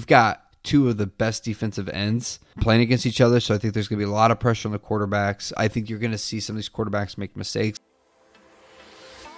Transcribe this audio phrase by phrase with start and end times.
[0.00, 3.74] We've got two of the best defensive ends playing against each other, so I think
[3.74, 5.52] there's going to be a lot of pressure on the quarterbacks.
[5.58, 7.78] I think you're going to see some of these quarterbacks make mistakes.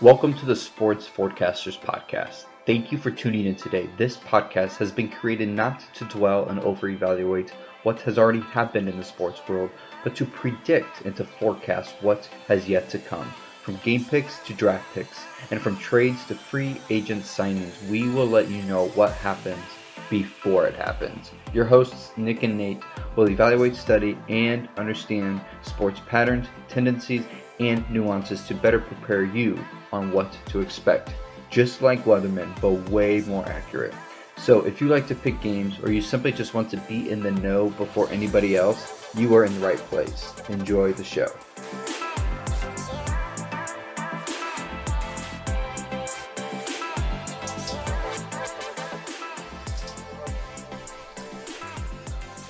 [0.01, 2.45] Welcome to the Sports Forecasters Podcast.
[2.65, 3.91] Thank you for tuning in today.
[3.99, 7.51] This podcast has been created not to dwell and over evaluate
[7.83, 9.71] what has already happened in the sports world,
[10.05, 13.29] but to predict and to forecast what has yet to come.
[13.65, 18.29] From game picks to draft picks, and from trades to free agent signings, we will
[18.29, 19.59] let you know what happens
[20.13, 21.31] before it happens.
[21.55, 22.83] Your hosts, Nick and Nate,
[23.17, 27.25] will evaluate, study, and understand sports patterns, tendencies,
[27.59, 29.59] and nuances to better prepare you
[29.91, 31.15] on what to expect.
[31.49, 33.95] Just like Weatherman, but way more accurate.
[34.37, 37.21] So if you like to pick games or you simply just want to be in
[37.21, 40.35] the know before anybody else, you are in the right place.
[40.51, 41.29] Enjoy the show.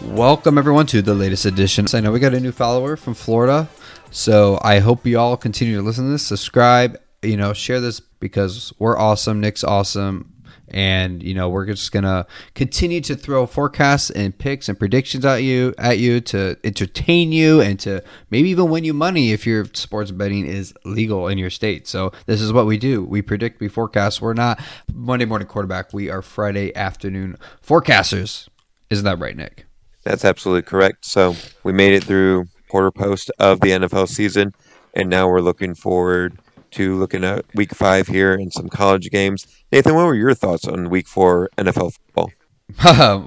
[0.04, 1.86] Welcome everyone to the latest edition.
[1.94, 3.68] I know we got a new follower from Florida,
[4.10, 8.00] so I hope you all continue to listen to this, subscribe, you know, share this
[8.00, 9.40] because we're awesome.
[9.40, 10.34] Nick's awesome,
[10.68, 15.44] and you know we're just gonna continue to throw forecasts and picks and predictions at
[15.44, 19.64] you at you to entertain you and to maybe even win you money if your
[19.72, 21.86] sports betting is legal in your state.
[21.86, 23.04] So this is what we do.
[23.04, 24.20] We predict, we forecast.
[24.20, 24.60] We're not
[24.92, 25.94] Monday morning quarterback.
[25.94, 28.48] We are Friday afternoon forecasters.
[28.90, 29.66] Isn't that right, Nick?
[30.04, 31.04] That's absolutely correct.
[31.04, 34.54] So we made it through quarter post of the NFL season,
[34.94, 36.38] and now we're looking forward
[36.72, 39.46] to looking at week five here and some college games.
[39.70, 42.32] Nathan, what were your thoughts on week four NFL football?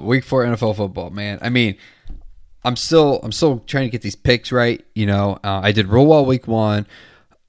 [0.02, 1.38] week four NFL football, man.
[1.40, 1.76] I mean,
[2.64, 4.84] I'm still I'm still trying to get these picks right.
[4.94, 6.86] You know, uh, I did real well week one,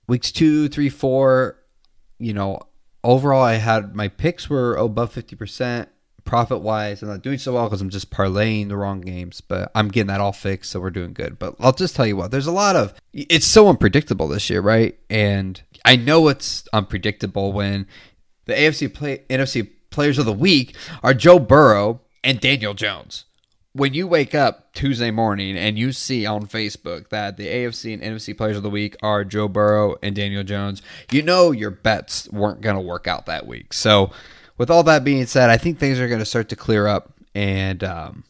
[0.08, 1.58] weeks two, three, four.
[2.20, 2.59] You know,
[3.03, 5.89] overall I had my picks were above fifty percent
[6.28, 7.02] profit wise.
[7.02, 10.08] I'm not doing so well because I'm just parlaying the wrong games, but I'm getting
[10.08, 11.39] that all fixed, so we're doing good.
[11.39, 14.61] But I'll just tell you what, there's a lot of it's so unpredictable this year,
[14.61, 15.00] right?
[15.09, 17.87] And I know it's unpredictable when
[18.45, 23.26] the AFC play NFC players of the week are Joe Burrow and Daniel Jones.
[23.73, 28.02] When you wake up Tuesday morning and you see on Facebook that the AFC and
[28.02, 32.27] NFC players of the week are Joe Burrow and Daniel Jones, you know your bets
[32.30, 33.73] weren't going to work out that week.
[33.73, 34.11] So
[34.57, 37.13] with all that being said, I think things are going to start to clear up,
[37.35, 38.23] and um,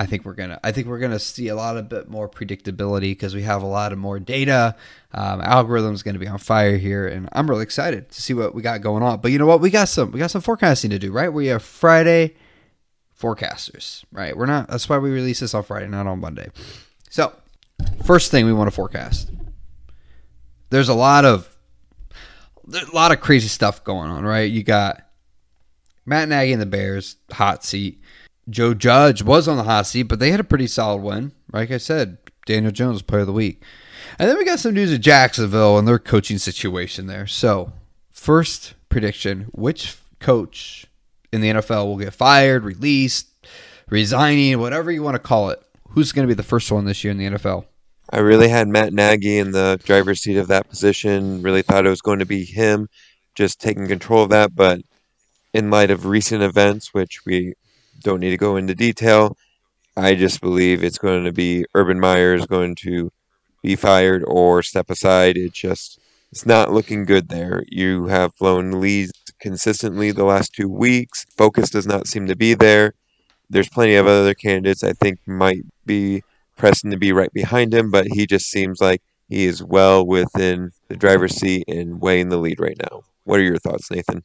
[0.00, 3.10] I think we're gonna I think we're gonna see a lot of bit more predictability
[3.10, 4.74] because we have a lot of more data.
[5.12, 8.54] Um, algorithm's going to be on fire here, and I'm really excited to see what
[8.54, 9.20] we got going on.
[9.20, 9.60] But you know what?
[9.60, 11.30] We got some we got some forecasting to do, right?
[11.30, 12.34] We have Friday
[13.20, 14.34] forecasters, right?
[14.34, 14.68] We're not.
[14.68, 16.48] That's why we release this on Friday, not on Monday.
[17.10, 17.34] So,
[18.06, 19.30] first thing we want to forecast.
[20.70, 21.54] There's a lot of
[22.72, 24.50] a lot of crazy stuff going on, right?
[24.50, 25.02] You got
[26.10, 28.02] Matt Nagy and the Bears, hot seat.
[28.48, 31.30] Joe Judge was on the hot seat, but they had a pretty solid win.
[31.52, 33.62] Like I said, Daniel Jones, player of the week.
[34.18, 37.28] And then we got some news of Jacksonville and their coaching situation there.
[37.28, 37.72] So,
[38.10, 40.84] first prediction which coach
[41.30, 43.28] in the NFL will get fired, released,
[43.88, 45.62] resigning, whatever you want to call it?
[45.90, 47.66] Who's going to be the first one this year in the NFL?
[48.10, 51.40] I really had Matt Nagy in the driver's seat of that position.
[51.40, 52.88] Really thought it was going to be him
[53.36, 54.80] just taking control of that, but
[55.52, 57.54] in light of recent events, which we
[58.02, 59.36] don't need to go into detail,
[59.96, 63.10] I just believe it's going to be Urban Meyer is going to
[63.62, 65.36] be fired or step aside.
[65.36, 65.98] It just
[66.32, 67.64] it's not looking good there.
[67.68, 71.26] You have blown leads consistently the last two weeks.
[71.36, 72.94] Focus does not seem to be there.
[73.48, 76.22] There's plenty of other candidates I think might be
[76.56, 80.70] pressing to be right behind him, but he just seems like he is well within
[80.88, 83.02] the driver's seat and in the lead right now.
[83.24, 84.22] What are your thoughts, Nathan?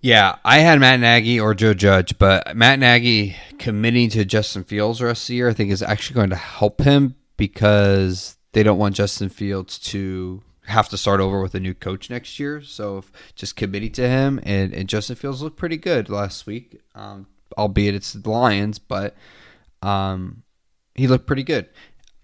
[0.00, 5.00] Yeah, I had Matt Nagy or Joe Judge, but Matt Nagy committing to Justin Fields
[5.00, 8.62] the rest of the year, I think, is actually going to help him because they
[8.62, 12.62] don't want Justin Fields to have to start over with a new coach next year.
[12.62, 13.02] So
[13.34, 17.26] just committing to him and, and Justin Fields looked pretty good last week, um,
[17.56, 19.16] albeit it's the Lions, but
[19.82, 20.42] um,
[20.94, 21.68] he looked pretty good.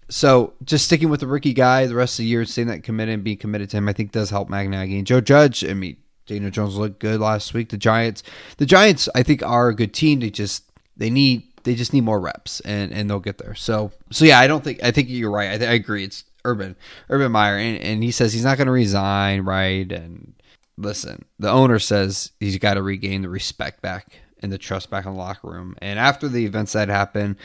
[0.07, 3.15] So just sticking with the rookie guy the rest of the year, saying that committed
[3.15, 5.65] and being committed to him, I think does help Matt Nagy and Joe Judge.
[5.65, 7.69] I mean, Daniel Jones looked good last week.
[7.69, 8.23] The Giants,
[8.57, 10.19] the Giants, I think are a good team.
[10.19, 10.63] They just
[10.97, 13.55] they need they just need more reps, and and they'll get there.
[13.55, 15.51] So so yeah, I don't think I think you're right.
[15.51, 16.03] I, th- I agree.
[16.03, 16.75] It's Urban
[17.09, 19.91] Urban Meyer, and, and he says he's not going to resign, right?
[19.91, 20.33] And
[20.77, 25.05] listen, the owner says he's got to regain the respect back and the trust back
[25.05, 25.75] in the locker room.
[25.81, 27.37] And after the events that happened,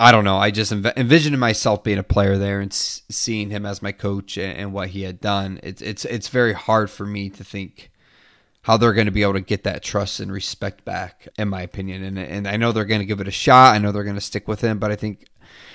[0.00, 0.38] I don't know.
[0.38, 3.92] I just env- envisioned myself being a player there and s- seeing him as my
[3.92, 5.58] coach and, and, what he had done.
[5.62, 7.90] It's it's it's very hard for me to think
[8.62, 11.62] how they're going to be able to get that trust and respect back, in my
[11.62, 12.04] opinion.
[12.04, 13.74] And and I know they're going to give it a shot.
[13.74, 15.26] I know they're going to stick with him, but I think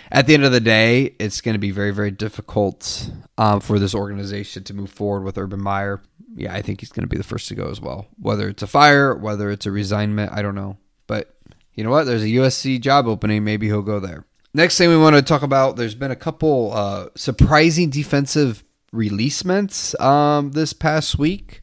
[0.10, 3.78] at the end of the day, it's going to be very very difficult um, for
[3.78, 6.02] this organization to move forward with Urban Meyer.
[6.36, 8.08] Yeah, I think he's going to be the first to go as well.
[8.18, 10.78] Whether it's a fire, whether it's a resignment, I don't know.
[11.08, 11.36] But
[11.75, 12.06] you know what?
[12.06, 13.44] There's a USC job opening.
[13.44, 14.25] Maybe he'll go there.
[14.54, 20.00] Next thing we want to talk about, there's been a couple uh, surprising defensive releasements
[20.00, 21.62] um, this past week.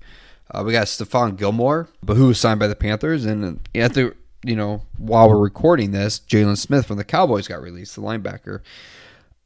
[0.50, 4.16] Uh, we got Stephon Gilmore, but who was signed by the Panthers, and at the
[4.44, 8.60] you know while we're recording this, Jaylon Smith from the Cowboys got released, the linebacker.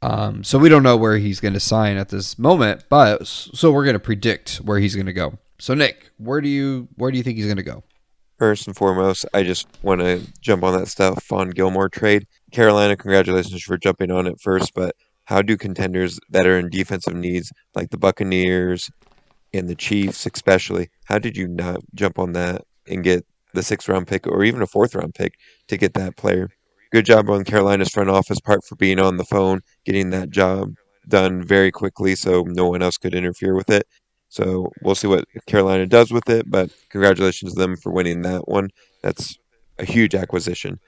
[0.00, 3.70] Um, so we don't know where he's going to sign at this moment, but so
[3.70, 5.38] we're going to predict where he's going to go.
[5.58, 7.82] So Nick, where do you where do you think he's going to go?
[8.38, 11.24] First and foremost, I just want to jump on that stuff.
[11.24, 12.26] Stephon Gilmore trade.
[12.50, 17.14] Carolina, congratulations for jumping on it first, but how do contenders that are in defensive
[17.14, 18.90] needs, like the Buccaneers
[19.52, 23.88] and the Chiefs especially, how did you not jump on that and get the sixth
[23.88, 25.34] round pick or even a fourth round pick
[25.68, 26.48] to get that player?
[26.92, 30.74] Good job on Carolina's front office part for being on the phone, getting that job
[31.08, 33.86] done very quickly so no one else could interfere with it.
[34.34, 38.48] So we'll see what Carolina does with it, but congratulations to them for winning that
[38.48, 38.70] one.
[39.00, 39.38] That's
[39.78, 40.80] a huge acquisition.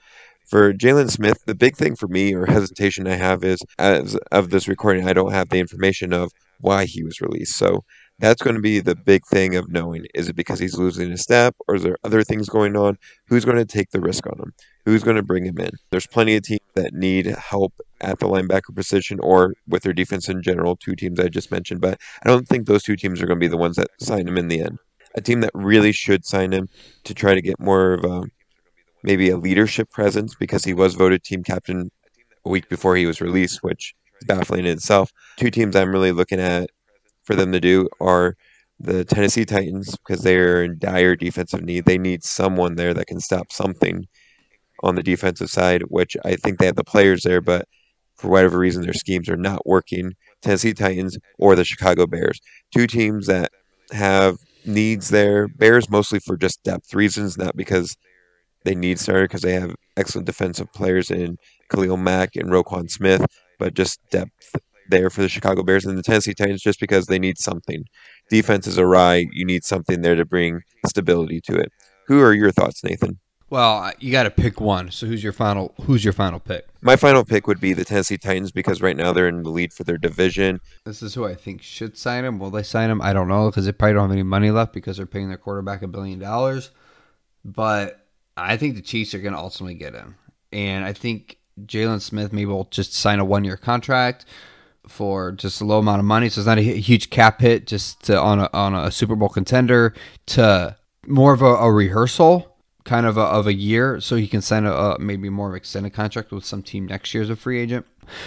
[0.49, 4.49] For Jaylon Smith, the big thing for me or hesitation I have is as of
[4.49, 7.57] this recording, I don't have the information of why he was released.
[7.57, 7.85] So
[8.19, 11.17] that's going to be the big thing of knowing is it because he's losing a
[11.17, 12.97] step or is there other things going on?
[13.27, 14.53] Who's going to take the risk on him?
[14.85, 15.71] Who's going to bring him in?
[15.91, 20.29] There's plenty of teams that need help at the linebacker position or with their defense
[20.29, 23.27] in general, two teams I just mentioned, but I don't think those two teams are
[23.27, 24.79] going to be the ones that sign him in the end.
[25.15, 26.69] A team that really should sign him
[27.03, 28.23] to try to get more of a
[29.03, 31.91] maybe a leadership presence because he was voted team captain
[32.45, 35.11] a week before he was released, which is baffling in itself.
[35.37, 36.69] Two teams I'm really looking at
[37.27, 38.35] for them to do are
[38.79, 41.85] the Tennessee Titans because they're in dire defensive need.
[41.85, 44.05] They need someone there that can stop something
[44.81, 47.67] on the defensive side, which I think they have the players there, but
[48.15, 50.13] for whatever reason, their schemes are not working.
[50.41, 52.39] Tennessee Titans or the Chicago Bears,
[52.73, 53.51] two teams that
[53.91, 55.47] have needs there.
[55.47, 57.95] Bears mostly for just depth reasons, not because
[58.63, 61.37] they need starter, because they have excellent defensive players in
[61.69, 63.25] Khalil Mack and Roquan Smith,
[63.59, 64.55] but just depth
[64.89, 67.83] there for the Chicago Bears and the Tennessee Titans just because they need something.
[68.29, 69.25] Defense is awry.
[69.31, 71.71] You need something there to bring stability to it.
[72.07, 73.19] Who are your thoughts, Nathan?
[73.49, 74.91] Well, you got to pick one.
[74.91, 75.73] So who's your final?
[75.83, 76.67] Who's your final pick?
[76.81, 79.71] My final pick would be the Tennessee Titans because right now they're in the lead
[79.71, 80.59] for their division.
[80.83, 82.39] This is who I think should sign him.
[82.39, 83.01] Will they sign him?
[83.01, 85.37] I don't know because they probably don't have any money left because they're paying their
[85.37, 86.71] quarterback a billion dollars.
[87.45, 88.05] But
[88.35, 90.15] I think the Chiefs are going to ultimately get him,
[90.51, 94.25] and I think Jaylon Smith maybe will just sign a one-year contract
[94.87, 97.67] for just a low amount of money, so it's not a huge cap hit.
[97.67, 99.93] Just to, on a on a Super Bowl contender
[100.27, 100.75] to
[101.05, 104.65] more of a, a rehearsal kind of a, of a year, so he can sign
[104.65, 107.59] a, a maybe more of extended contract with some team next year as a free
[107.59, 107.85] agent.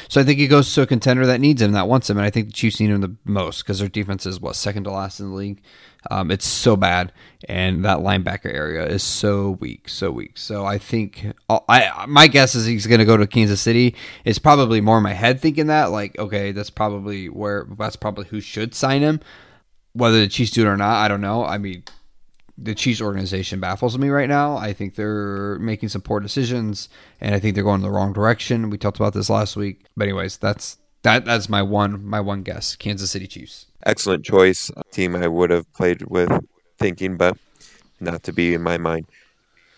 [0.08, 2.26] So I think he goes to a contender that needs him, that wants him, and
[2.26, 4.90] I think the Chiefs need him the most because their defense is what second to
[4.90, 5.62] last in the league.
[6.10, 7.12] Um, it's so bad,
[7.46, 10.38] and that linebacker area is so weak, so weak.
[10.38, 13.94] So I think I my guess is he's going to go to Kansas City.
[14.24, 18.26] It's probably more in my head thinking that like okay, that's probably where that's probably
[18.26, 19.20] who should sign him.
[19.92, 21.44] Whether the Chiefs do it or not, I don't know.
[21.44, 21.82] I mean,
[22.62, 24.56] the Chiefs organization baffles me right now.
[24.56, 26.88] I think they're making some poor decisions,
[27.20, 28.70] and I think they're going in the wrong direction.
[28.70, 31.25] We talked about this last week, but anyways, that's that.
[31.25, 32.76] That's my one my one guess.
[32.76, 33.66] Kansas City Chiefs.
[33.87, 34.70] Excellent choice.
[34.92, 36.30] Team I would have played with,
[36.78, 37.37] thinking, but
[37.99, 39.06] not to be in my mind.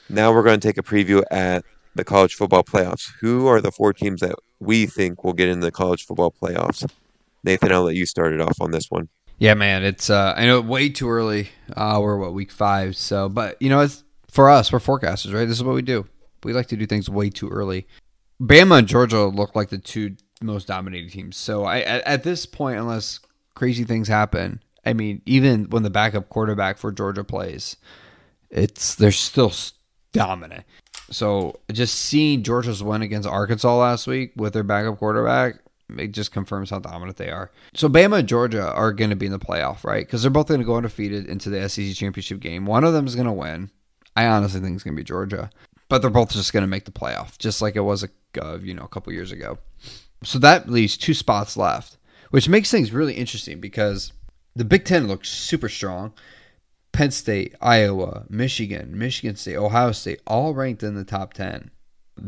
[0.08, 1.64] Now we're going to take a preview at
[1.94, 3.10] the college football playoffs.
[3.20, 6.88] Who are the four teams that we think will get in the college football playoffs?
[7.44, 9.08] Nathan, I'll let you start it off on this one.
[9.42, 11.48] Yeah, man, it's uh, I know way too early.
[11.76, 15.48] Uh, we're what week five, so but you know, it's for us, we're forecasters, right?
[15.48, 16.06] This is what we do.
[16.44, 17.88] We like to do things way too early.
[18.40, 21.36] Bama and Georgia look like the two most dominating teams.
[21.36, 23.18] So I at, at this point, unless
[23.56, 27.74] crazy things happen, I mean, even when the backup quarterback for Georgia plays,
[28.48, 29.52] it's they're still
[30.12, 30.62] dominant.
[31.10, 35.56] So just seeing Georgia's win against Arkansas last week with their backup quarterback,
[35.98, 37.50] it just confirms how dominant they are.
[37.74, 40.06] So Bama and Georgia are going to be in the playoff, right?
[40.06, 42.66] Because they're both going to go undefeated into the SEC championship game.
[42.66, 43.70] One of them is going to win.
[44.16, 45.50] I honestly think it's going to be Georgia,
[45.88, 48.08] but they're both just going to make the playoff, just like it was a
[48.40, 49.58] uh, you know a couple years ago.
[50.24, 51.96] So that leaves two spots left,
[52.30, 54.12] which makes things really interesting because
[54.54, 56.12] the Big Ten looks super strong.
[56.92, 61.70] Penn State, Iowa, Michigan, Michigan State, Ohio State, all ranked in the top 10.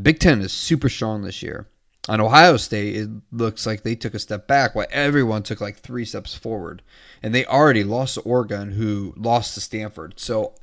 [0.03, 1.69] Big Ten is super strong this year.
[2.09, 5.79] On Ohio State, it looks like they took a step back while everyone took like
[5.79, 6.83] three steps forward.
[7.23, 10.15] And they already lost to Oregon, who lost to Stanford.
[10.21, 10.55] So,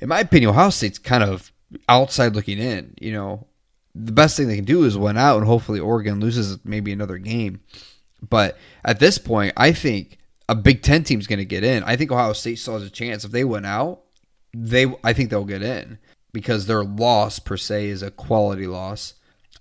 [0.00, 1.52] in my opinion, Ohio State's kind of
[1.88, 2.94] outside looking in.
[3.00, 3.46] You know,
[3.94, 7.18] the best thing they can do is win out, and hopefully Oregon loses maybe another
[7.18, 7.60] game.
[8.28, 10.18] But at this point, I think
[10.48, 11.84] a Big Ten team's going to get in.
[11.84, 13.24] I think Ohio State still has a chance.
[13.24, 14.00] If they win out,
[14.52, 15.98] they I think they'll get in
[16.32, 19.14] because their loss per se is a quality loss.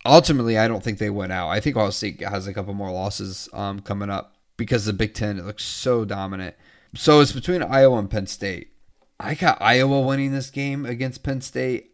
[0.06, 1.50] Ultimately, I don't think they went out.
[1.50, 5.13] I think Ohio State has a couple more losses um, coming up because the Big
[5.13, 6.56] Ten it looks so dominant.
[6.96, 8.72] So it's between Iowa and Penn State.
[9.20, 11.91] I got Iowa winning this game against Penn State.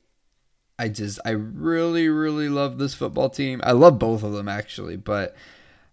[0.77, 3.61] I just I really really love this football team.
[3.63, 5.35] I love both of them actually, but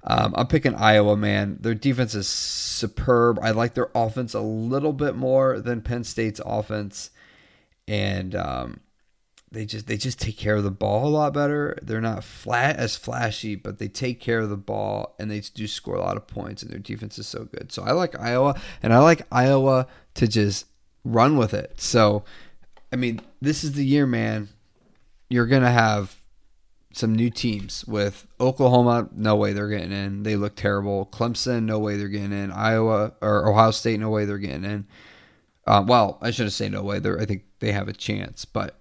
[0.04, 1.58] um, I'm picking Iowa, man.
[1.60, 3.38] Their defense is superb.
[3.40, 7.10] I like their offense a little bit more than Penn State's offense,
[7.86, 8.80] and um,
[9.52, 11.78] they just they just take care of the ball a lot better.
[11.82, 15.66] They're not flat as flashy, but they take care of the ball and they do
[15.66, 16.62] score a lot of points.
[16.62, 17.70] And their defense is so good.
[17.70, 20.66] So I like Iowa, and I like Iowa to just
[21.04, 21.80] run with it.
[21.80, 22.24] So,
[22.92, 24.48] I mean, this is the year, man.
[25.28, 26.16] You're gonna have
[26.94, 29.08] some new teams with Oklahoma.
[29.14, 30.22] No way they're getting in.
[30.22, 31.06] They look terrible.
[31.06, 31.64] Clemson.
[31.64, 32.50] No way they're getting in.
[32.50, 34.00] Iowa or Ohio State.
[34.00, 34.86] No way they're getting in.
[35.66, 36.98] Um, well, I shouldn't say no way.
[36.98, 38.78] They're, I think they have a chance, but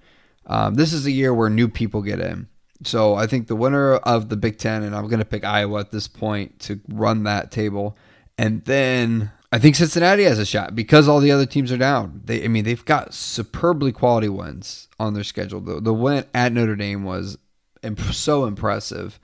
[0.52, 2.48] um, this is a year where new people get in.
[2.84, 5.80] So I think the winner of the Big Ten, and I'm going to pick Iowa
[5.80, 7.98] at this point to run that table,
[8.38, 12.22] and then I think Cincinnati has a shot because all the other teams are down.
[12.26, 15.62] They, I mean, they've got superbly quality wins on their schedule.
[15.62, 17.38] The, the win at Notre Dame was
[17.82, 19.20] imp- so impressive,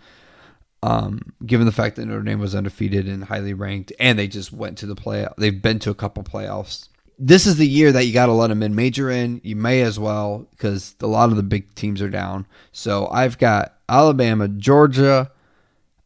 [0.81, 4.53] um, given the fact that Notre Dame was undefeated and highly ranked, and they just
[4.53, 5.27] went to the play.
[5.37, 6.87] They've been to a couple playoffs
[7.19, 9.41] this is the year that you got to let a mid major in.
[9.43, 12.45] You may as well because a lot of the big teams are down.
[12.71, 15.31] So I've got Alabama, Georgia.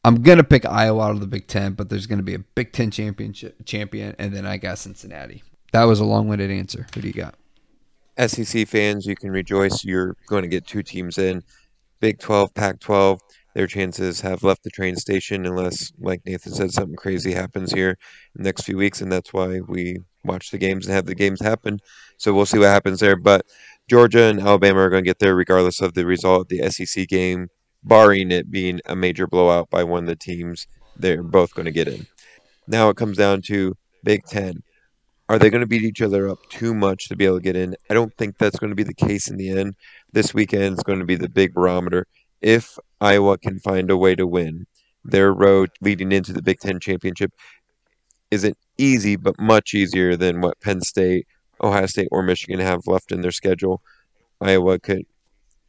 [0.03, 2.71] I'm gonna pick Iowa out of the Big Ten, but there's gonna be a Big
[2.71, 5.43] Ten championship champion, and then I got Cincinnati.
[5.73, 6.87] That was a long-winded answer.
[6.93, 7.35] Who do you got?
[8.27, 9.85] SEC fans, you can rejoice.
[9.85, 11.41] You're going to get two teams in.
[12.01, 13.21] Big 12, Pac 12
[13.53, 17.89] their chances have left the train station unless, like Nathan said, something crazy happens here
[17.89, 21.15] in the next few weeks, and that's why we watch the games and have the
[21.15, 21.79] games happen.
[22.17, 23.15] So we'll see what happens there.
[23.15, 23.45] But
[23.89, 27.07] Georgia and Alabama are going to get there regardless of the result of the SEC
[27.07, 27.47] game,
[27.83, 30.67] barring it being a major blowout by one of the teams.
[30.95, 32.07] They're both going to get in.
[32.67, 34.63] Now it comes down to Big Ten.
[35.29, 37.55] Are they going to beat each other up too much to be able to get
[37.55, 37.75] in?
[37.89, 39.75] I don't think that's going to be the case in the end.
[40.11, 42.05] This weekend is going to be the big barometer
[42.41, 44.65] if Iowa can find a way to win,
[45.03, 47.31] their road leading into the Big Ten championship
[48.31, 51.27] isn't easy, but much easier than what Penn State,
[51.61, 53.81] Ohio State, or Michigan have left in their schedule.
[54.39, 55.05] Iowa could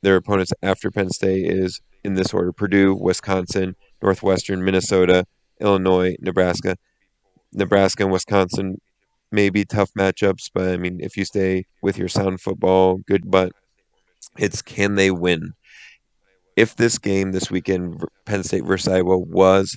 [0.00, 5.26] their opponents after Penn State is in this order: Purdue, Wisconsin, Northwestern, Minnesota,
[5.60, 6.76] Illinois, Nebraska.
[7.52, 8.80] Nebraska and Wisconsin
[9.30, 13.30] may be tough matchups, but I mean, if you stay with your sound football, good.
[13.30, 13.52] But
[14.38, 15.52] it's can they win?
[16.56, 19.76] if this game this weekend, Penn State versus Iowa, was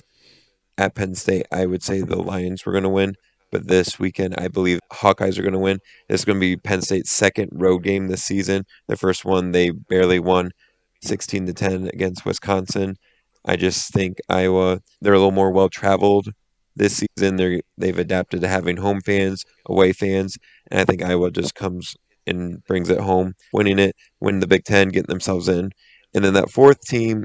[0.78, 3.14] at Penn State, I would say the Lions were going to win.
[3.52, 5.78] But this weekend, I believe Hawkeyes are going to win.
[6.08, 8.64] This is going to be Penn State's second road game this season.
[8.88, 10.50] The first one they barely won,
[11.02, 12.96] sixteen to ten against Wisconsin.
[13.44, 16.28] I just think Iowa they're a little more well traveled
[16.74, 17.36] this season.
[17.36, 20.36] They they've adapted to having home fans, away fans,
[20.70, 21.94] and I think Iowa just comes
[22.26, 25.70] and brings it home, winning it, winning the Big Ten, getting themselves in.
[26.14, 27.24] And then that fourth team,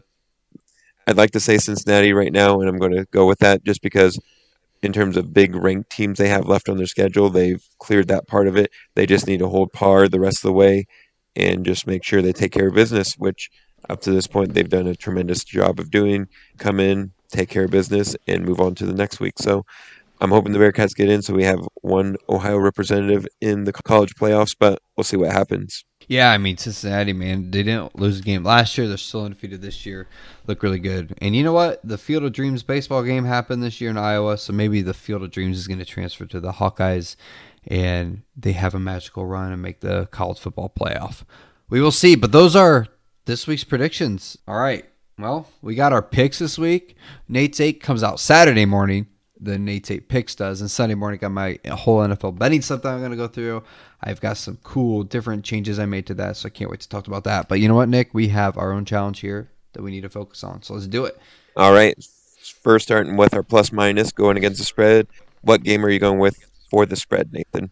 [1.08, 3.82] I'd like to say Cincinnati right now, and I'm going to go with that just
[3.82, 4.20] because,
[4.82, 8.28] in terms of big ranked teams they have left on their schedule, they've cleared that
[8.28, 8.72] part of it.
[8.96, 10.86] They just need to hold par the rest of the way
[11.36, 13.50] and just make sure they take care of business, which
[13.90, 16.28] up to this point they've done a tremendous job of doing.
[16.58, 19.36] Come in, take care of business, and move on to the next week.
[19.38, 19.66] So
[20.22, 24.14] I'm hoping the Bearcats get in so we have one Ohio representative in the college
[24.14, 25.84] playoffs, but we'll see what happens.
[26.08, 28.88] Yeah, I mean Cincinnati, man, they didn't lose a game last year.
[28.88, 30.08] They're still undefeated this year.
[30.46, 31.16] Look really good.
[31.20, 31.82] And you know what?
[31.84, 35.24] The Field of Dreams baseball game happened this year in Iowa, so maybe the Field
[35.24, 37.16] of Dreams is going to transfer to the Hawkeyes,
[37.66, 41.24] and they have a magical run and make the college football playoff.
[41.68, 42.16] We will see.
[42.16, 42.88] But those are
[43.26, 44.38] this week's predictions.
[44.48, 44.86] All right.
[45.18, 46.96] Well, we got our picks this week.
[47.28, 49.08] Nate's eight comes out Saturday morning
[49.42, 50.62] the Nate's Eight Picks does.
[50.62, 53.64] And Sunday morning, got my whole NFL betting stuff that I'm going to go through.
[54.02, 56.90] I've got some cool different changes I made to that, so I can't wait to
[56.90, 57.50] talk about that.
[57.50, 58.14] But you know what, Nick?
[58.14, 60.62] We have our own challenge here that we need to focus on.
[60.62, 61.20] So let's do it.
[61.58, 61.96] All right.
[62.62, 65.08] First, starting with our plus minus going against the spread.
[65.42, 66.38] What game are you going with
[66.70, 67.72] for the spread, Nathan?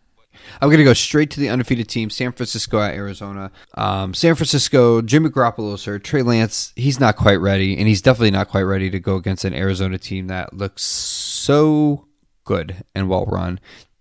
[0.62, 3.52] I'm going to go straight to the undefeated team, San Francisco at Arizona.
[3.76, 6.04] Um, San Francisco, Jimmy Garoppolo's hurt.
[6.04, 9.46] Trey Lance, he's not quite ready, and he's definitely not quite ready to go against
[9.46, 12.08] an Arizona team that looks so
[12.44, 13.60] good and well run.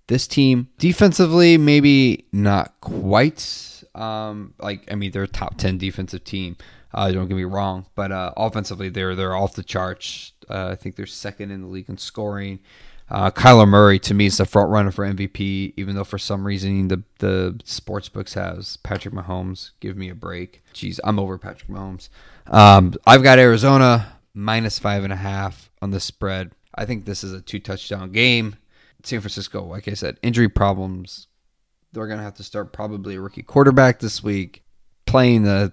[0.09, 3.85] This team, defensively, maybe not quite.
[3.95, 6.57] Um, like I mean, they're a top ten defensive team.
[6.95, 10.33] Uh, don't get me wrong, but uh, offensively, they're they're off the charts.
[10.49, 12.61] Uh, I think they're second in the league in scoring.
[13.10, 16.46] Uh, Kyler Murray to me is the front runner for MVP, even though for some
[16.46, 19.70] reason the the sports books has Patrick Mahomes.
[19.80, 20.62] Give me a break.
[20.74, 22.10] Jeez, I'm over Patrick Mahomes.
[22.46, 26.52] Um, I've got Arizona minus five and a half on the spread.
[26.74, 28.56] I think this is a two touchdown game.
[29.02, 31.28] San Francisco, like I said, injury problems.
[31.92, 34.62] They're gonna have to start probably a rookie quarterback this week.
[35.06, 35.72] Playing the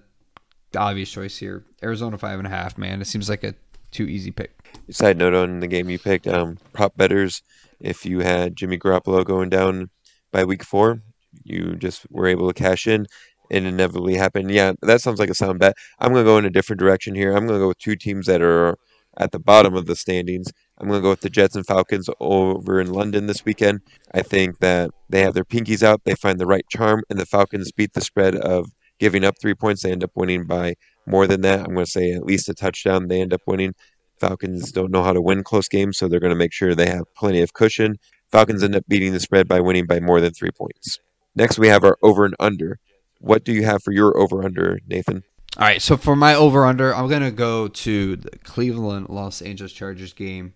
[0.78, 2.78] obvious choice here, Arizona five and a half.
[2.78, 3.56] Man, it seems like a
[3.92, 4.55] too easy pick.
[4.90, 7.42] Side note on the game you picked, um, prop betters.
[7.80, 9.90] If you had Jimmy Garoppolo going down
[10.32, 11.02] by week four,
[11.44, 13.08] you just were able to cash in
[13.52, 14.52] and inevitably happened.
[14.52, 15.76] Yeah, that sounds like a sound bet.
[16.00, 17.32] I'm going to go in a different direction here.
[17.32, 18.78] I'm going to go with two teams that are
[19.18, 20.48] at the bottom of the standings.
[20.78, 23.82] I'm going to go with the Jets and Falcons over in London this weekend.
[24.14, 27.26] I think that they have their pinkies out, they find the right charm, and the
[27.26, 29.84] Falcons beat the spread of giving up three points.
[29.84, 31.60] They end up winning by more than that.
[31.60, 33.08] I'm going to say at least a touchdown.
[33.08, 33.74] They end up winning.
[34.20, 36.90] Falcons don't know how to win close games, so they're going to make sure they
[36.90, 37.98] have plenty of cushion.
[38.32, 41.00] Falcons end up beating the spread by winning by more than three points.
[41.36, 42.80] Next, we have our over and under.
[43.20, 45.24] What do you have for your over under, Nathan?
[45.58, 49.72] All right, so for my over under, I'm gonna go to the Cleveland Los Angeles
[49.72, 50.54] Chargers game.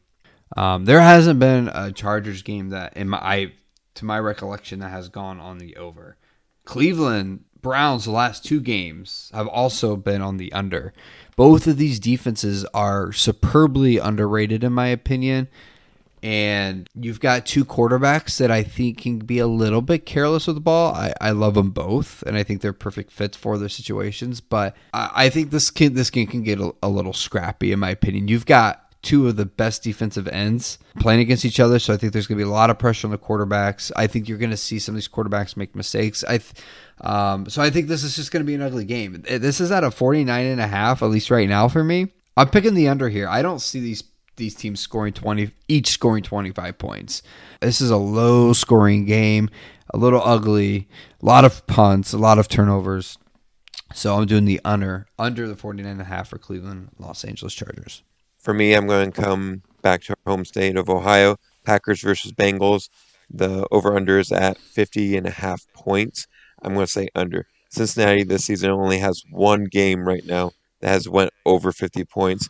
[0.58, 3.54] Um, there hasn't been a Chargers game that, in my, I,
[3.96, 6.18] to my recollection, that has gone on the over.
[6.66, 10.94] Cleveland Browns, the last two games have also been on the under.
[11.36, 15.48] Both of these defenses are superbly underrated, in my opinion.
[16.22, 20.58] And you've got two quarterbacks that I think can be a little bit careless with
[20.58, 20.94] the ball.
[20.94, 24.42] I, I love them both, and I think they're perfect fits for their situations.
[24.42, 27.90] But I, I think this this game can get a, a little scrappy, in my
[27.90, 28.28] opinion.
[28.28, 31.80] You've got two of the best defensive ends playing against each other.
[31.80, 33.92] So I think there's going to be a lot of pressure on the quarterbacks.
[33.96, 36.24] I think you're going to see some of these quarterbacks make mistakes.
[36.28, 36.42] I,
[37.02, 39.24] um, so I think this is just going to be an ugly game.
[39.28, 42.10] This is at a 49 and a half, at least right now for me.
[42.36, 43.28] I'm picking the under here.
[43.28, 44.04] I don't see these
[44.36, 47.22] these teams scoring 20 each scoring 25 points.
[47.60, 49.50] This is a low scoring game,
[49.94, 50.88] a little ugly,
[51.22, 53.18] a lot of punts, a lot of turnovers.
[53.94, 57.54] So I'm doing the under under the 49 and a half for Cleveland Los Angeles
[57.54, 58.02] Chargers.
[58.50, 61.36] For me, I'm going to come back to home state of Ohio.
[61.66, 62.90] Packers versus Bengals.
[63.30, 66.26] The over under is at 50 and a half points.
[66.64, 67.46] I'm going to say under.
[67.70, 72.50] Cincinnati this season only has one game right now that has went over 50 points.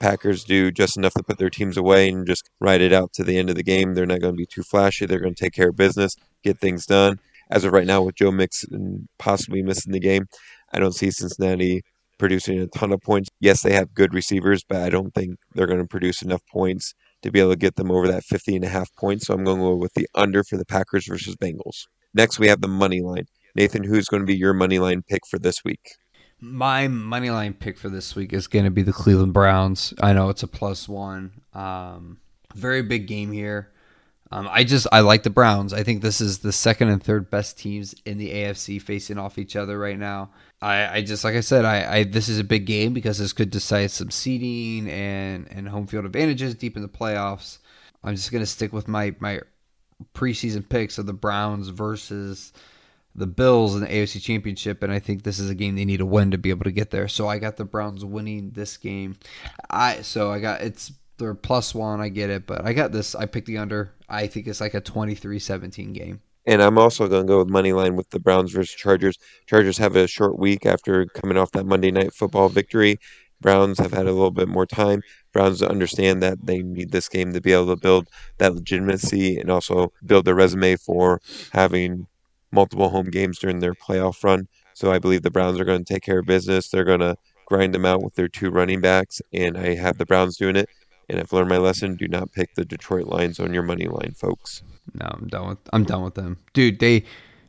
[0.00, 3.22] Packers do just enough to put their teams away and just ride it out to
[3.22, 3.92] the end of the game.
[3.92, 5.04] They're not going to be too flashy.
[5.04, 7.20] They're going to take care of business, get things done.
[7.50, 10.28] As of right now, with Joe Mixon possibly missing the game,
[10.72, 11.82] I don't see Cincinnati
[12.18, 13.28] producing a ton of points.
[13.40, 16.94] Yes, they have good receivers, but I don't think they're going to produce enough points
[17.22, 19.26] to be able to get them over that 50 and a half points.
[19.26, 21.86] So I'm going to go with the under for the Packers versus Bengals.
[22.14, 23.26] Next, we have the money line.
[23.54, 25.92] Nathan, who's going to be your money line pick for this week?
[26.40, 29.94] My money line pick for this week is going to be the Cleveland Browns.
[30.02, 31.32] I know it's a plus one.
[31.54, 32.18] Um,
[32.54, 33.70] very big game here.
[34.32, 35.72] Um, I just I like the Browns.
[35.72, 39.38] I think this is the second and third best teams in the AFC facing off
[39.38, 40.30] each other right now.
[40.60, 43.32] I, I just like I said, I, I this is a big game because this
[43.32, 47.58] could decide some seeding and and home field advantages deep in the playoffs.
[48.02, 49.40] I'm just gonna stick with my my
[50.14, 52.52] preseason picks of the Browns versus
[53.14, 55.98] the Bills in the AFC Championship, and I think this is a game they need
[55.98, 57.08] to win to be able to get there.
[57.08, 59.16] So I got the Browns winning this game.
[59.70, 62.00] I so I got it's they're plus one.
[62.00, 63.14] I get it, but I got this.
[63.14, 63.92] I picked the under.
[64.08, 66.20] I think it's like a 23-17 game.
[66.46, 69.18] And I'm also going to go with money line with the Browns versus Chargers.
[69.46, 73.00] Chargers have a short week after coming off that Monday night football victory.
[73.40, 75.02] Browns have had a little bit more time.
[75.32, 79.50] Browns understand that they need this game to be able to build that legitimacy and
[79.50, 81.20] also build their resume for
[81.52, 82.06] having
[82.52, 84.48] multiple home games during their playoff run.
[84.72, 86.68] So I believe the Browns are going to take care of business.
[86.68, 90.06] They're going to grind them out with their two running backs, and I have the
[90.06, 90.68] Browns doing it.
[91.08, 91.96] And I've learned my lesson.
[91.96, 94.62] Do not pick the Detroit Lions on your money line, folks.
[94.94, 96.38] No, I'm done with I'm done with them.
[96.52, 97.04] Dude, they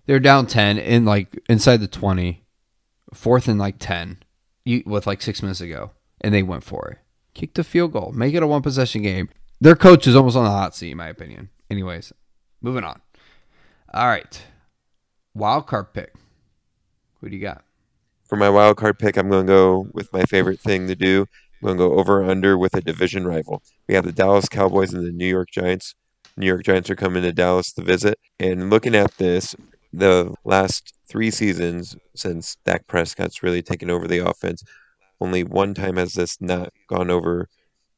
[0.05, 2.43] they're down 10 in like inside the 20.
[3.13, 4.17] Fourth and like 10
[4.85, 6.97] with like 6 minutes ago and they went for it.
[7.33, 8.11] Kick the field goal.
[8.13, 9.29] Make it a one possession game.
[9.61, 11.49] Their coach is almost on the hot seat in my opinion.
[11.69, 12.11] Anyways,
[12.61, 13.01] moving on.
[13.93, 14.41] All right.
[15.33, 16.13] Wild card pick.
[17.21, 17.63] Who do you got?
[18.25, 21.27] For my wild card pick, I'm going to go with my favorite thing to do.
[21.61, 23.63] I'm going to go over under with a division rival.
[23.87, 25.95] We have the Dallas Cowboys and the New York Giants.
[26.35, 28.19] New York Giants are coming to Dallas to visit.
[28.39, 29.55] And looking at this,
[29.91, 34.63] the last three seasons since Dak Prescott's really taken over the offense,
[35.19, 37.47] only one time has this not gone over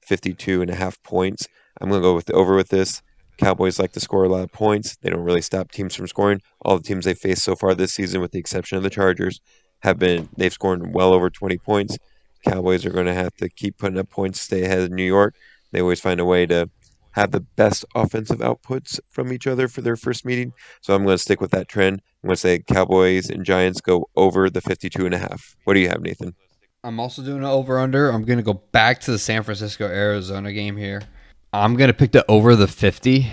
[0.06, 1.48] 52 and a half points.
[1.82, 3.02] I'm going to go with the over with this.
[3.38, 4.98] Cowboys like to score a lot of points.
[4.98, 6.41] They don't really stop teams from scoring.
[6.62, 9.39] All the teams they faced so far this season, with the exception of the Chargers,
[9.82, 11.98] have been they've scored well over 20 points.
[12.45, 15.36] Cowboys are going to have to keep putting up points stay ahead of New York.
[15.71, 16.69] They always find a way to
[17.12, 20.54] have the best offensive outputs from each other for their first meeting.
[20.82, 22.02] So I'm going to stick with that trend.
[22.23, 25.56] I'm going to say Cowboys and Giants go over the 52 and a half.
[25.63, 26.36] What do you have, Nathan?
[26.84, 28.10] I'm also doing an over under.
[28.10, 31.02] I'm going to go back to the San Francisco Arizona game here.
[31.52, 33.32] I'm going to pick the over the 50.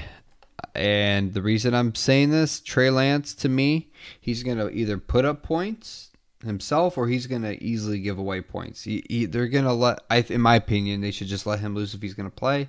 [0.74, 3.90] And the reason I'm saying this, Trey Lance, to me,
[4.20, 6.10] he's going to either put up points
[6.44, 8.83] himself or he's going to easily give away points.
[8.83, 11.75] He, he, they're going to let, I, in my opinion, they should just let him
[11.75, 12.68] lose if he's going to play.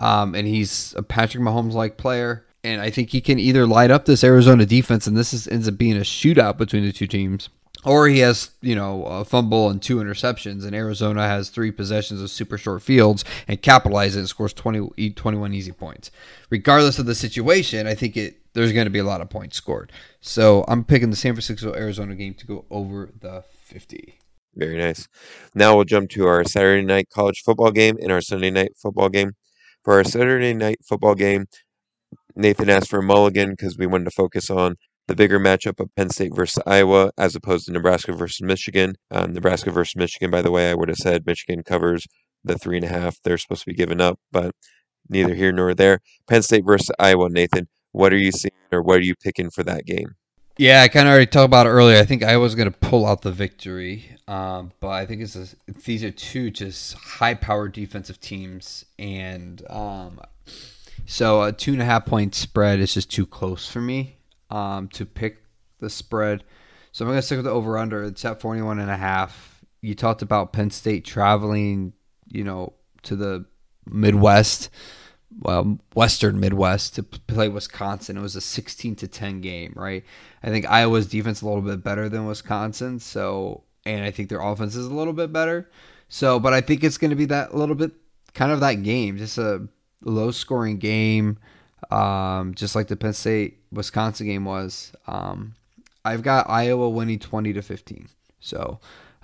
[0.00, 2.44] Um, and he's a Patrick Mahomes like player.
[2.64, 5.68] And I think he can either light up this Arizona defense, and this is, ends
[5.68, 7.48] up being a shootout between the two teams,
[7.84, 12.20] or he has, you know, a fumble and two interceptions, and Arizona has three possessions
[12.20, 16.10] of super short fields and capitalizes and scores 20, 21 easy points.
[16.50, 19.56] Regardless of the situation, I think it there's going to be a lot of points
[19.56, 19.92] scored.
[20.20, 24.18] So I'm picking the San Francisco Arizona game to go over the 50.
[24.54, 25.08] Very nice.
[25.54, 29.08] Now we'll jump to our Saturday night college football game and our Sunday night football
[29.08, 29.32] game.
[29.82, 31.46] For our Saturday night football game,
[32.36, 34.76] Nathan asked for a mulligan because we wanted to focus on
[35.08, 38.94] the bigger matchup of Penn State versus Iowa as opposed to Nebraska versus Michigan.
[39.10, 42.06] Um, Nebraska versus Michigan, by the way, I would have said Michigan covers
[42.44, 44.52] the three and a half they're supposed to be giving up, but
[45.08, 46.00] neither here nor there.
[46.28, 49.62] Penn State versus Iowa, Nathan, what are you seeing or what are you picking for
[49.64, 50.14] that game?
[50.58, 51.98] Yeah, I kind of already talked about it earlier.
[51.98, 55.46] I think Iowa's going to pull out the victory, um, but I think it's a,
[55.84, 60.20] these are two just high-powered defensive teams, and um,
[61.06, 64.16] so a two and a half point spread is just too close for me
[64.52, 65.42] um, to pick
[65.80, 66.44] the spread.
[66.92, 68.04] So I'm going to stick with the over under.
[68.04, 69.64] It's at 41 and a half.
[69.80, 71.94] You talked about Penn State traveling,
[72.28, 73.46] you know, to the
[73.86, 74.68] Midwest,
[75.40, 78.18] well, Western Midwest to play Wisconsin.
[78.18, 80.04] It was a 16 to 10 game, right?
[80.42, 84.40] I think Iowa's defense a little bit better than Wisconsin, so and I think their
[84.40, 85.68] offense is a little bit better.
[86.08, 87.92] So, but I think it's going to be that little bit
[88.34, 89.66] kind of that game, just a
[90.04, 91.38] low scoring game
[91.90, 94.92] um, just like the Penn State Wisconsin game was.
[95.06, 95.54] Um,
[96.04, 98.08] I've got Iowa winning 20 to 15.
[98.40, 98.80] So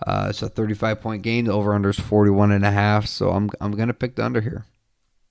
[0.06, 1.46] uh, it's a 35 point game.
[1.46, 3.06] The over under is 41 and a half.
[3.06, 4.64] So I'm, I'm going to pick the under here.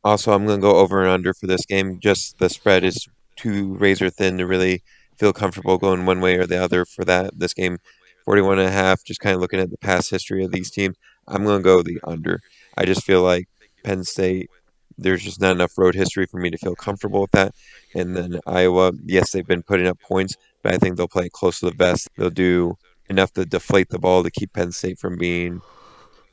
[0.03, 1.99] Also, I'm going to go over and under for this game.
[1.99, 4.83] Just the spread is too razor thin to really
[5.17, 7.37] feel comfortable going one way or the other for that.
[7.37, 7.77] This game,
[8.25, 10.95] 41 and a half, just kind of looking at the past history of these teams,
[11.27, 12.39] I'm going to go the under.
[12.77, 13.47] I just feel like
[13.83, 14.49] Penn State
[14.97, 17.53] there's just not enough road history for me to feel comfortable with that.
[17.93, 21.59] And then Iowa, yes, they've been putting up points, but I think they'll play close
[21.59, 22.09] to the vest.
[22.17, 22.77] They'll do
[23.09, 25.61] enough to deflate the ball to keep Penn State from being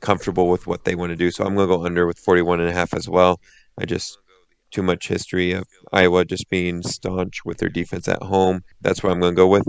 [0.01, 1.31] comfortable with what they want to do.
[1.31, 3.39] So I'm going to go under with 41 and a half as well.
[3.77, 4.17] I just
[4.71, 8.63] too much history of Iowa just being staunch with their defense at home.
[8.81, 9.67] That's what I'm going to go with.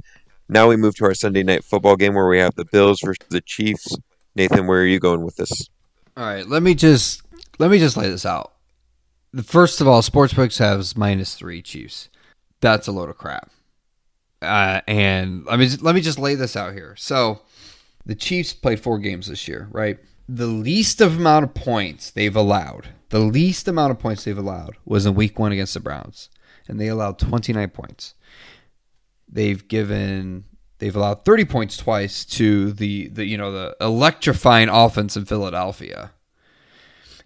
[0.49, 3.27] Now we move to our Sunday night football game where we have the Bills versus
[3.29, 3.97] the Chiefs.
[4.35, 5.69] Nathan, where are you going with this?
[6.17, 7.23] All right, let me just
[7.59, 8.53] let me just lay this out.
[9.45, 12.09] First of all, Sportsbooks has minus three Chiefs.
[12.61, 13.51] That's a load of crap.
[14.41, 16.95] Uh, and let me let me just lay this out here.
[16.97, 17.41] So,
[18.05, 19.99] the Chiefs played four games this year, right?
[20.29, 25.07] The least amount of points they've allowed, the least amount of points they've allowed was
[25.07, 26.29] in Week One against the Browns,
[26.69, 28.15] and they allowed 29 points.
[29.29, 30.45] They've given
[30.79, 36.13] they've allowed 30 points twice to the the you know the electrifying offense in Philadelphia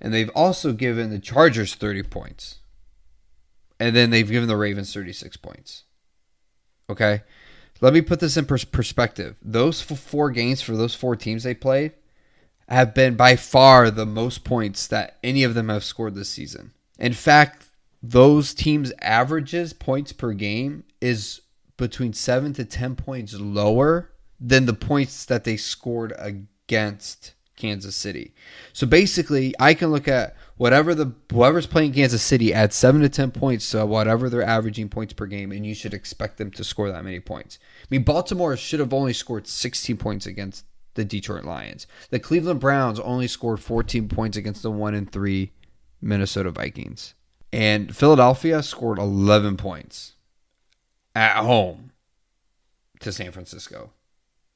[0.01, 2.59] and they've also given the Chargers 30 points.
[3.79, 5.85] And then they've given the Ravens 36 points.
[6.89, 7.23] Okay?
[7.81, 9.37] Let me put this in pers- perspective.
[9.43, 11.93] Those four games for those four teams they played
[12.69, 16.73] have been by far the most points that any of them have scored this season.
[16.99, 17.67] In fact,
[18.03, 21.41] those teams' averages points per game is
[21.77, 28.35] between 7 to 10 points lower than the points that they scored against Kansas City.
[28.73, 33.09] So basically, I can look at whatever the whoever's playing Kansas City add seven to
[33.09, 36.65] ten points to whatever they're averaging points per game, and you should expect them to
[36.65, 37.59] score that many points.
[37.83, 41.87] I mean, Baltimore should have only scored 16 points against the Detroit Lions.
[42.11, 45.53] The Cleveland Browns only scored 14 points against the one and three
[46.01, 47.15] Minnesota Vikings,
[47.53, 50.15] and Philadelphia scored 11 points
[51.15, 51.93] at home
[53.01, 53.91] to San Francisco.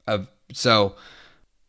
[0.06, 0.96] Of so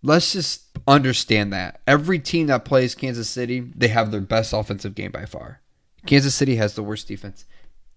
[0.05, 4.95] let's just understand that every team that plays Kansas City, they have their best offensive
[4.95, 5.61] game by far.
[6.05, 7.45] Kansas City has the worst defense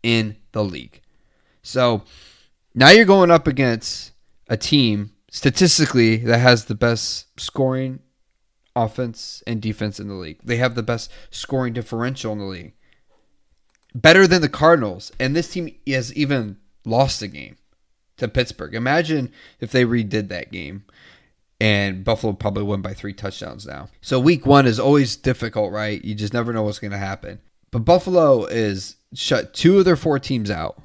[0.02, 1.02] in the league.
[1.62, 2.02] So
[2.74, 4.12] now you're going up against
[4.48, 8.00] a team statistically that has the best scoring
[8.74, 10.38] offense and defense in the league.
[10.42, 12.72] They have the best scoring differential in the league.
[13.94, 15.12] Better than the Cardinals.
[15.20, 17.58] And this team has even lost a game
[18.16, 18.74] to Pittsburgh.
[18.74, 20.84] Imagine if they redid that game
[21.60, 23.88] and Buffalo probably won by three touchdowns now.
[24.00, 26.02] So week one is always difficult, right?
[26.04, 27.40] You just never know what's going to happen.
[27.70, 30.80] But Buffalo is shut two of their four teams out.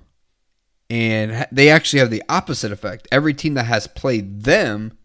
[0.90, 3.08] And they actually have the opposite effect.
[3.12, 4.98] Every team that has played them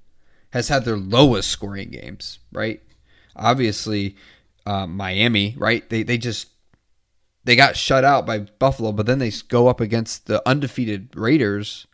[0.51, 2.83] has had their lowest scoring games, right?
[3.37, 4.17] Obviously,
[4.67, 5.89] uh, Miami, right?
[5.89, 6.49] They they just
[7.45, 11.87] they got shut out by Buffalo, but then they go up against the undefeated Raiders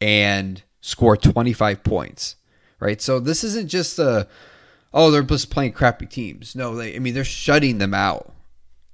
[0.00, 2.36] and score 25 points,
[2.80, 3.00] right?
[3.00, 4.28] So this isn't just a
[4.92, 6.54] oh they're just playing crappy teams.
[6.54, 8.32] No, they I mean they're shutting them out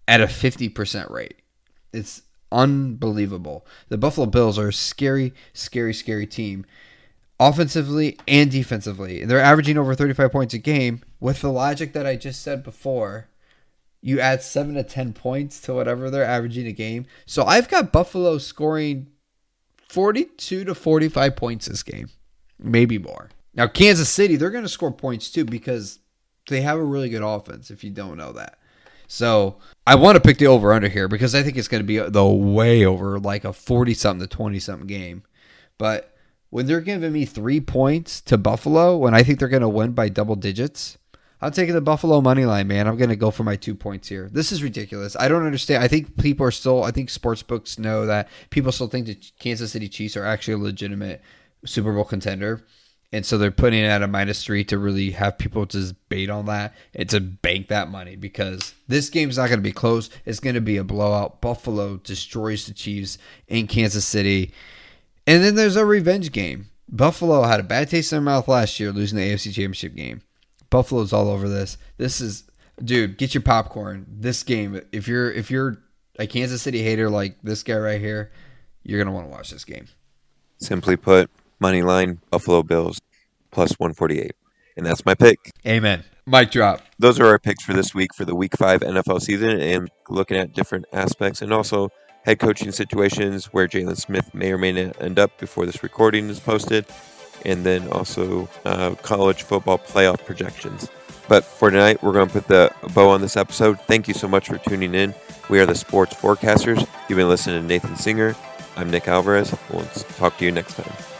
[0.06, 1.36] at a 50% rate.
[1.92, 3.66] It's unbelievable.
[3.88, 6.66] The Buffalo Bills are a scary, scary, scary team
[7.40, 9.24] offensively and defensively.
[9.24, 11.02] They're averaging over 35 points a game.
[11.20, 13.28] With the logic that I just said before,
[14.00, 17.06] you add 7 to 10 points to whatever they're averaging a game.
[17.26, 19.08] So I've got Buffalo scoring
[19.88, 22.10] 42 to 45 points this game,
[22.58, 23.30] maybe more.
[23.56, 26.00] Now, Kansas City, they're going to score points too because
[26.48, 28.58] they have a really good offense, if you don't know that.
[29.06, 31.86] So I want to pick the over under here because I think it's going to
[31.86, 35.22] be the way over like a 40 something to 20 something game.
[35.78, 36.14] But
[36.50, 39.92] when they're giving me three points to Buffalo, when I think they're going to win
[39.92, 40.98] by double digits,
[41.40, 42.86] I'm taking the Buffalo money line, man.
[42.86, 44.30] I'm going to go for my two points here.
[44.32, 45.16] This is ridiculous.
[45.18, 45.82] I don't understand.
[45.82, 49.18] I think people are still, I think sports books know that people still think the
[49.38, 51.20] Kansas City Chiefs are actually a legitimate
[51.66, 52.64] Super Bowl contender.
[53.14, 56.28] And so they're putting it at a minus three to really have people just bait
[56.28, 60.10] on that and to bank that money because this game's not going to be close.
[60.26, 61.40] It's going to be a blowout.
[61.40, 64.50] Buffalo destroys the Chiefs in Kansas City.
[65.28, 66.70] And then there's a revenge game.
[66.88, 70.22] Buffalo had a bad taste in their mouth last year losing the AFC Championship game.
[70.68, 71.78] Buffalo's all over this.
[71.98, 72.42] This is
[72.82, 74.06] dude, get your popcorn.
[74.08, 75.78] This game, if you're if you're
[76.18, 78.32] a Kansas City hater like this guy right here,
[78.82, 79.86] you're going to want to watch this game.
[80.58, 83.00] Simply put, money line Buffalo Bills
[83.54, 84.32] plus 148.
[84.76, 85.52] And that's my pick.
[85.66, 86.04] Amen.
[86.26, 86.82] Mic drop.
[86.98, 90.36] Those are our picks for this week for the week 5 NFL season and looking
[90.36, 91.90] at different aspects and also
[92.24, 96.28] head coaching situations where Jaylon Smith may or may not end up before this recording
[96.30, 96.86] is posted,
[97.44, 100.88] and then also uh, college football playoff projections.
[101.28, 103.80] But for tonight, we're going to put the bow on this episode.
[103.82, 105.14] Thank you so much for tuning in.
[105.48, 106.86] We are the Sports Forecasters.
[107.08, 108.34] You've been listening to Nathan Singer.
[108.76, 109.54] I'm Nick Alvarez.
[109.70, 109.84] We'll
[110.16, 111.13] talk to you next time.